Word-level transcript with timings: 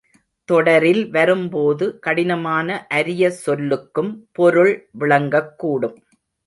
தொடரில் 0.45 1.09
வரும் 1.09 1.49
போது, 1.49 1.99
கடினமான 1.99 2.87
அரிய 2.87 3.33
சொல்லுக்கும் 3.45 4.17
பொருள் 4.31 4.89
விளங்கக் 4.91 5.59
கூடும். 5.59 6.03